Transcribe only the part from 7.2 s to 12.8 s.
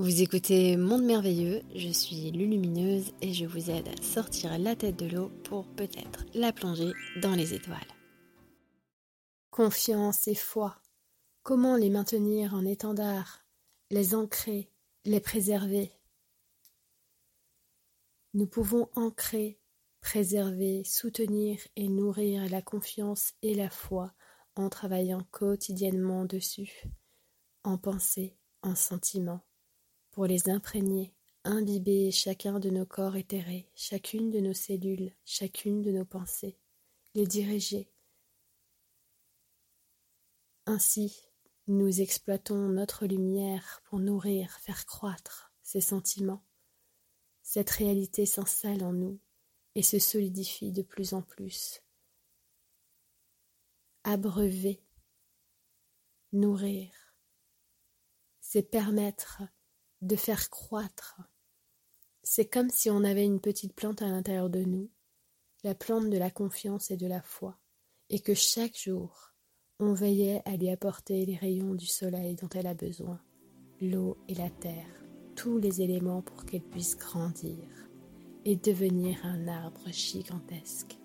dans les étoiles. Confiance et foi, comment les maintenir en